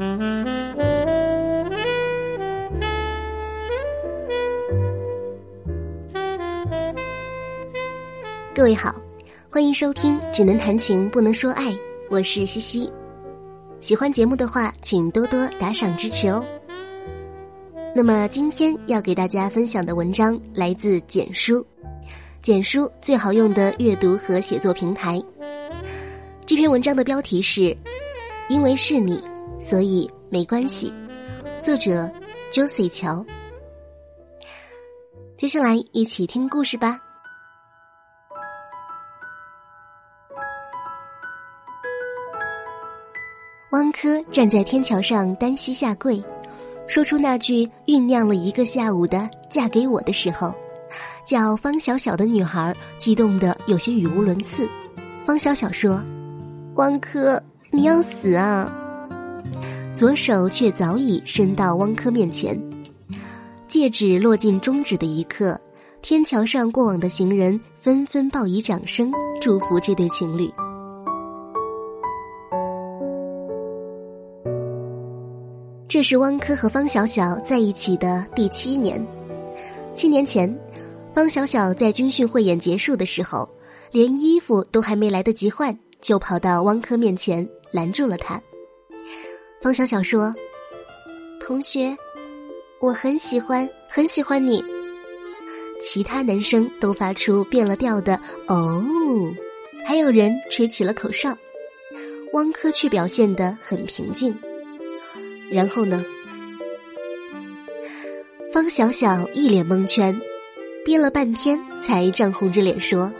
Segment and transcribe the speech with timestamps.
[0.00, 0.06] 各
[8.62, 8.94] 位好，
[9.50, 11.70] 欢迎收听《只能谈情不能说爱》，
[12.08, 12.90] 我是西西。
[13.80, 16.42] 喜欢节目的话，请多多打赏支持哦。
[17.94, 21.62] 那么今天要给大家分享的文章来自简书，
[22.40, 25.22] 简书最好用的阅读和写作平台。
[26.46, 27.76] 这篇文章的标题是
[28.48, 29.22] “因为是你，
[29.60, 30.92] 所以没关系”，
[31.60, 32.10] 作者
[32.50, 33.24] Josie 乔。
[35.36, 36.98] 接下来一起听故事吧。
[43.72, 46.22] 汪柯站在天桥上单膝下跪。
[46.88, 50.52] 说出那句酝酿了一个下午的“嫁给我”的时候，
[51.24, 54.68] 叫方小小的女孩激动的有些语无伦次。
[55.24, 56.02] 方小小说
[56.74, 57.40] ：“汪柯，
[57.70, 58.68] 你要死啊！”
[59.92, 62.58] 左手却早已伸到汪柯面前，
[63.66, 65.60] 戒指落进中指的一刻，
[66.00, 70.48] 天桥上过往的行人纷纷报以掌声，祝福这对情侣。
[75.88, 79.04] 这是汪柯和方小小在一起的第七年。
[79.92, 80.56] 七年前，
[81.12, 83.46] 方小小在军训汇演结束的时候，
[83.90, 88.40] 连衣服都还没来得及换，就跑到汪柯面前拦住了他。
[89.60, 90.34] 方小小说
[91.38, 91.94] ：“同学，
[92.80, 94.64] 我很喜欢，很喜欢你。”
[95.78, 98.82] 其他男生都发出变了调的“哦”，
[99.86, 101.36] 还有人吹起了口哨，
[102.32, 104.34] 汪柯却表现得很平静。
[105.50, 106.02] 然后呢？
[108.50, 110.18] 方小小一脸蒙圈，
[110.86, 113.12] 憋了半天才涨红着脸说：“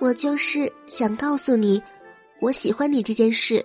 [0.00, 1.82] 我就是想告诉你，
[2.40, 3.62] 我喜欢你这件事。”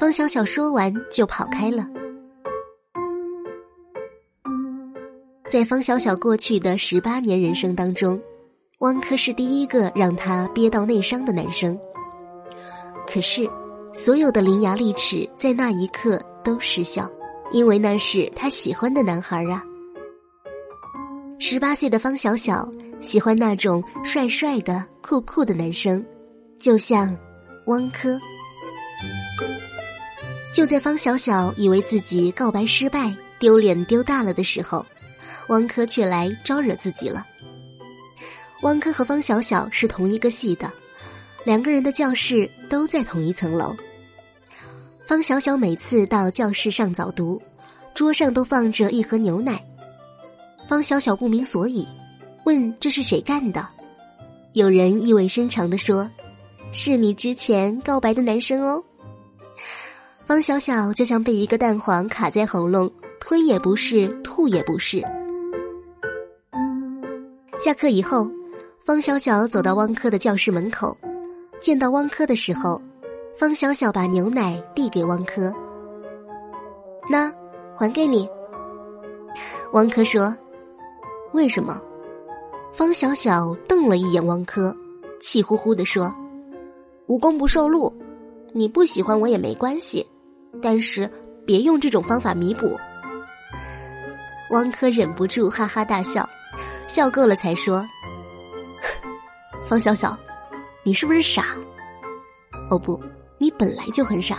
[0.00, 1.86] 方小小说完就跑开了。
[5.46, 8.18] 在方小小过去的十八年人生当中，
[8.78, 11.78] 汪柯是第一个让他憋到内伤的男生。
[13.06, 13.48] 可是。
[13.92, 17.10] 所有的伶牙俐齿在那一刻都失效，
[17.50, 19.64] 因为那是他喜欢的男孩儿啊。
[21.40, 22.70] 十八岁的方小小
[23.00, 26.06] 喜欢那种帅帅的、酷酷的男生，
[26.60, 27.18] 就像
[27.66, 28.16] 汪柯。
[30.52, 34.84] 就在方小小以为自己告白失败、丢脸丢大了的时候，
[35.48, 37.26] 汪柯却来招惹自己了。
[38.62, 40.70] 汪柯和方小小是同一个系的。
[41.44, 43.74] 两个人的教室都在同一层楼。
[45.06, 47.40] 方小小每次到教室上早读，
[47.94, 49.64] 桌上都放着一盒牛奶。
[50.68, 51.88] 方小小不明所以，
[52.44, 53.66] 问这是谁干的？
[54.52, 56.10] 有人意味深长的说
[56.72, 58.84] ：“是你之前告白的男生哦。”
[60.30, 65.04] 方小小就像被一个蛋黄卡在喉咙，吞也不是，吐也不是。
[67.58, 68.30] 下课以后，
[68.84, 70.96] 方小小走到汪柯的教室门口。
[71.60, 72.80] 见到汪柯的时候，
[73.36, 75.52] 方小小把牛奶递给汪柯。
[77.08, 77.28] 那，
[77.74, 78.28] 还给你。
[79.72, 80.32] 汪柯说
[81.34, 81.82] ：“为什么？”
[82.70, 84.72] 方小小瞪了一眼汪柯，
[85.18, 86.14] 气呼呼的说
[87.08, 87.92] ：“无功不受禄，
[88.52, 90.06] 你不喜欢我也没关系，
[90.62, 91.10] 但是
[91.46, 92.78] 别用这种方法弥补。”
[94.50, 96.28] 汪柯忍不住哈哈大笑，
[96.88, 97.86] 笑够了才说
[99.66, 100.18] ：“方小小。”
[100.82, 101.54] 你是不是傻？
[102.70, 102.98] 哦不，
[103.36, 104.38] 你本来就很傻，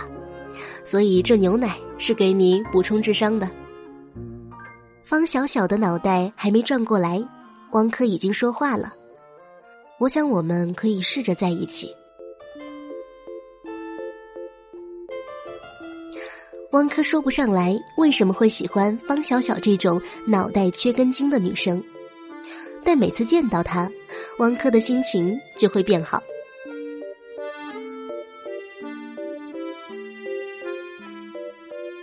[0.84, 3.48] 所以这牛奶是给你补充智商的。
[5.04, 7.24] 方小小的脑袋还没转过来，
[7.70, 8.92] 汪柯已经说话了。
[9.98, 11.94] 我想我们可以试着在一起。
[16.72, 21.82] 汪柯说不上来为什么会喜欢方小小这种脑袋缺根筋的女生，
[22.82, 23.90] 但每次见到她，
[24.38, 26.22] 汪柯的心情就会变好。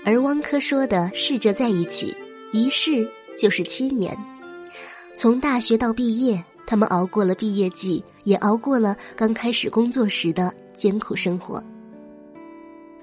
[0.06, 2.16] 而汪柯说的试着在一起，
[2.52, 4.16] 一试就是七年。
[5.16, 11.62] 从大学到毕业，他们熬过了毕业季，也熬过了刚开始工作时的艰苦生活。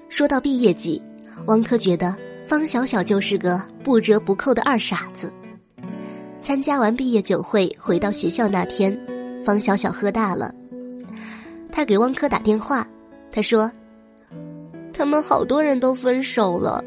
[0.07, 1.01] 说到毕业季，
[1.45, 5.31] 汪柯觉得方小小就是个不折不扣的二傻子。
[6.39, 8.97] 参加完毕业酒会，回到学校那天，
[9.45, 10.53] 方小小喝大了。
[11.71, 12.87] 他给汪柯打电话，
[13.31, 13.71] 他说
[14.93, 16.83] ：“他们好多人都分手了。”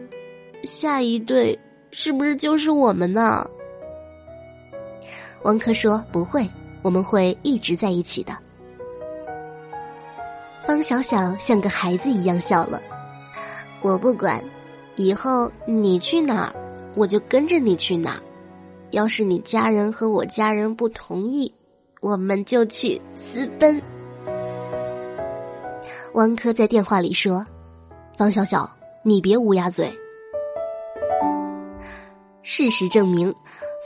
[0.63, 1.59] 下一对
[1.91, 3.49] 是不是就是我们呢？
[5.45, 6.49] 汪柯说：“不会，
[6.83, 8.37] 我们会一直在一起的。”
[10.67, 12.81] 方小小像个孩子一样笑了，
[13.83, 14.43] 我不管，
[14.97, 16.55] 以后你去哪儿，
[16.95, 18.21] 我就跟着你去哪儿。
[18.91, 21.53] 要是你家人和我家人不同意，
[22.01, 23.81] 我们就去私奔。”
[26.15, 27.45] 汪科在电话里说
[28.19, 28.69] ：“方小小，
[29.03, 29.91] 你别乌鸦嘴。”
[32.43, 33.33] 事实证明，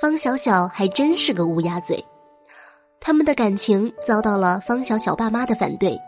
[0.00, 2.02] 方小小还真是个乌鸦嘴。
[2.99, 6.00] 他们的感情遭到了方小小爸妈的反对。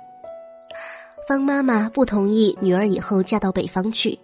[1.26, 4.19] 方妈妈不同意女儿以后嫁到北方去。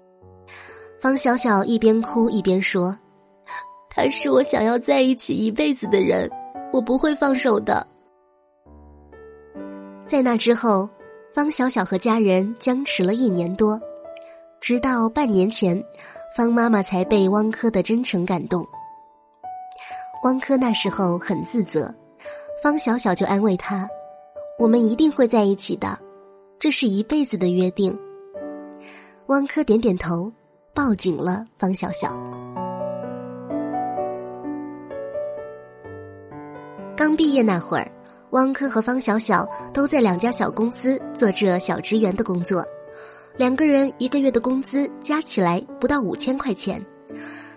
[1.00, 2.96] 方小小一边哭一边说
[3.90, 6.30] ：“他是我想要在一起一辈子的人，
[6.72, 7.86] 我不会放手的。”
[10.06, 10.88] 在那之后。
[11.34, 13.80] 方小小和家人僵持了一年多，
[14.60, 15.82] 直到半年前，
[16.36, 18.62] 方妈妈才被汪科的真诚感动。
[20.24, 21.90] 汪科那时候很自责，
[22.62, 23.88] 方小小就安慰他
[24.60, 25.98] ：“我们一定会在一起的，
[26.62, 27.92] 这是一辈子的约定。”
[29.26, 30.30] 汪科点点头，
[30.72, 32.16] 抱紧了方小小。
[36.96, 37.90] 刚毕业那会儿。
[38.30, 39.44] 汪科和方小小
[39.74, 42.64] 都在两家小公司做着小职员的工作，
[43.36, 46.80] 两个人一个月的工资加起来不到五千块钱，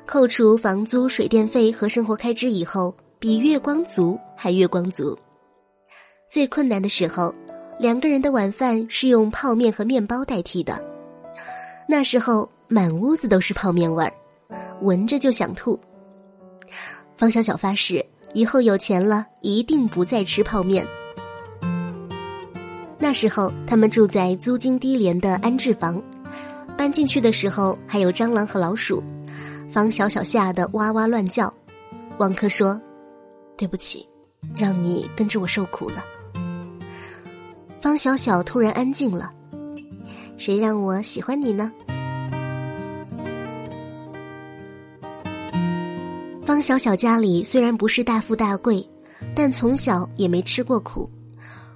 [0.07, 5.15] 扣除房租、水电费和生活开支以后，比月光族还月光族。
[6.27, 7.31] 最困难的时候，
[7.79, 10.81] 两个人的晚饭是用泡面和面包代替的，
[11.87, 14.13] 那时候满屋子都是泡面味儿，
[14.81, 15.79] 闻着就想吐。
[17.17, 18.05] 方小小发誓。
[18.33, 20.85] 以后有钱了，一定不再吃泡面。
[22.99, 26.03] 那时候，他们住在租金低廉的安置房，
[26.77, 29.01] 搬进去的时候还有蟑螂和老鼠，
[29.71, 31.53] 方小小吓得哇哇乱叫。
[32.17, 32.77] 王珂说
[33.55, 34.05] ：“对不起，
[34.53, 36.03] 让你跟着我受苦了。”
[37.85, 39.29] 方小小突然安静了，
[40.37, 41.71] 谁让我喜欢你呢？
[46.43, 48.83] 方小小家里虽然不是大富大贵，
[49.35, 51.07] 但从小也没吃过苦。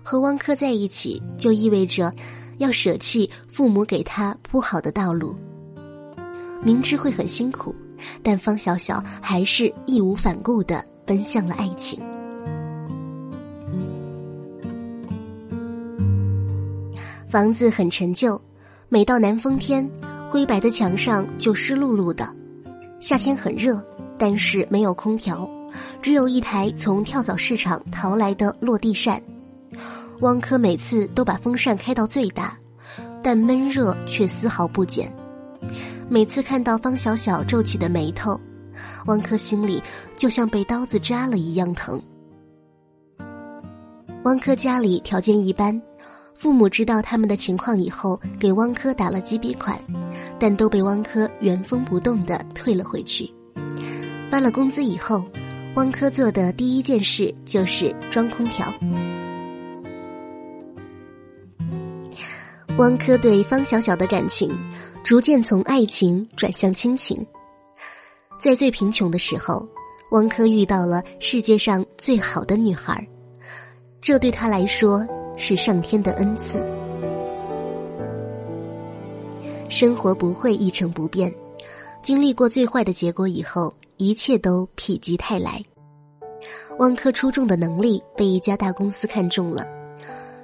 [0.01, 2.11] 和汪柯在一起，就意味着
[2.57, 5.35] 要舍弃父母给他铺好的道路。
[6.63, 7.75] 明知会很辛苦，
[8.23, 12.01] 但方小小还是义无反顾的奔向了爱情。
[17.29, 18.41] 房子很陈旧，
[18.89, 19.87] 每到南风天，
[20.27, 22.27] 灰白的墙上就湿漉漉的。
[22.99, 23.81] 夏天很热。
[24.21, 25.49] 但是没有空调，
[26.01, 29.23] 只有一台从跳蚤市场淘来的落地扇。
[30.19, 32.57] 汪科每次都把风扇开到最大，
[33.23, 35.09] 但闷热却丝毫不减。
[36.09, 38.37] 每次看到方小小皱起的眉头，
[39.05, 39.81] 汪科心里
[40.17, 42.01] 就像被刀子扎了一样疼。
[44.23, 45.81] 汪科家里条件一般，
[46.39, 49.77] 父母知道他们的情况以后，给汪科打了几笔款，
[50.39, 53.29] 但都被汪科原封不动的退了回去。
[54.31, 55.21] 发了工资以后，
[55.75, 58.73] 汪科做的第一件事就是装空调。
[62.77, 64.49] 汪科对方小小的感情
[65.03, 67.21] 逐渐从爱情转向亲情。
[68.39, 69.67] 在最贫穷的时候，
[70.11, 73.05] 汪科遇到了世界上最好的女孩，
[73.99, 75.05] 这对他来说
[75.39, 76.59] 是上天的恩赐。
[79.69, 81.33] 生活不会一成不变，
[82.03, 83.73] 经历过最坏的结果以后。
[84.01, 85.61] 一切都否极泰来。
[86.77, 89.67] 汪科出众的能力被一家大公司看中了。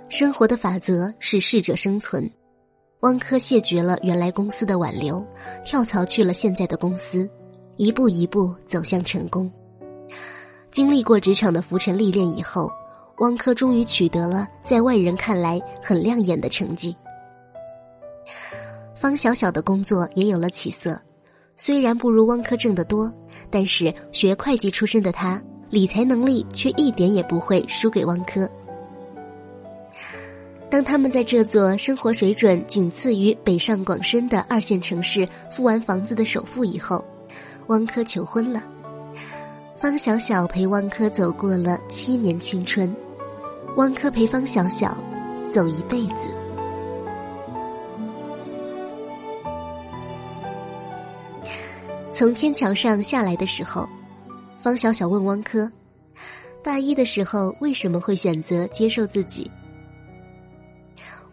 [0.10, 2.30] 生活的法则是适者生存。
[3.00, 5.26] 汪科谢绝了原来公司的挽留，
[5.64, 7.30] 跳槽去了现在的公司，
[7.78, 9.50] 一步一步走向成功。
[10.70, 12.70] 经历过职场的浮沉历练以后，
[13.20, 16.96] 汪科终于取得了在外人看来很亮眼的成绩。
[18.94, 21.00] 方小小的工作也有了起色。
[21.58, 23.10] 虽然不如汪科挣得多，
[23.50, 28.50] 但是学会计出身的他，理财能力却一点也不会输给汪科。
[30.70, 37.02] 当他们在这座生活水准仅次于北上广深的二线城市付完房子的首付以后，
[37.68, 38.62] 汪科求婚了。
[39.78, 42.94] 方小小陪汪科走过了七年青春，
[43.78, 44.98] 汪科陪方小小
[45.52, 46.34] 走一辈子。
[52.10, 53.86] 从天桥上下来的时候，
[54.62, 55.70] 方小小问汪科
[56.64, 59.52] ：“大一的时候为什么会选择接受自己？”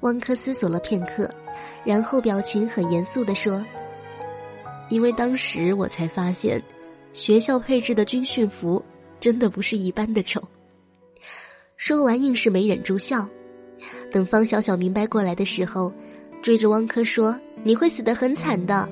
[0.00, 1.30] 汪科思索了片刻，
[1.84, 3.64] 然后表情很严肃的说
[4.90, 6.60] ：“因为当时我才发现，
[7.12, 8.84] 学校配置的军训服
[9.20, 10.42] 真的不是一般的丑。”
[11.84, 13.28] 说完，硬是没忍住笑。
[14.12, 15.92] 等方小小明白过来的时候，
[16.40, 18.88] 追着汪柯说：“你会死得很惨的。”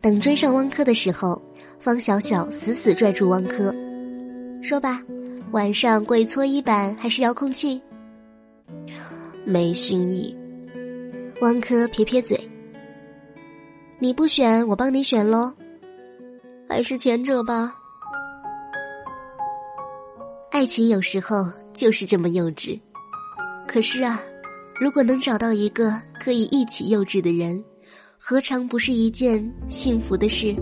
[0.00, 1.42] 等追上汪柯的时候，
[1.78, 3.74] 方小小死死拽住汪柯，
[4.62, 5.02] 说吧，
[5.50, 7.78] 晚上跪搓衣板还是遥控器？
[9.44, 10.34] 没新意。
[11.42, 12.40] 汪柯撇撇嘴
[14.00, 15.52] ：“你不选，我帮你选喽。
[16.66, 17.76] 还是前者吧。
[20.60, 22.78] 爱情有时候就是这么幼稚。”
[23.66, 24.20] 可是啊，
[24.78, 27.64] 如果能找到一个可以一起幼稚的人，
[28.18, 30.54] 何尝不是一件幸福的事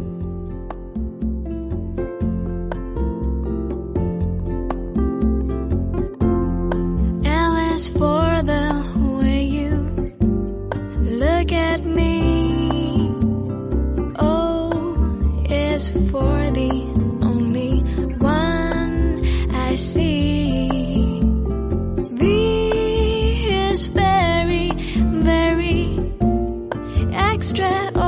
[27.38, 28.07] Extra.